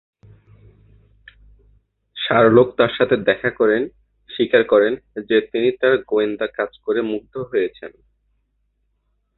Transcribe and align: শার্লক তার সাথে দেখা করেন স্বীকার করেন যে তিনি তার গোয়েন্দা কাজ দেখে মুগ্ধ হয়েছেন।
শার্লক 2.15 2.67
তার 2.77 2.91
সাথে 2.97 3.15
দেখা 3.17 3.49
করেন 3.49 3.81
স্বীকার 4.29 4.63
করেন 4.63 4.93
যে 5.29 5.37
তিনি 5.41 5.69
তার 5.71 5.93
গোয়েন্দা 6.03 6.47
কাজ 6.47 6.71
দেখে 6.77 7.01
মুগ্ধ 7.01 7.33
হয়েছেন। 7.51 7.91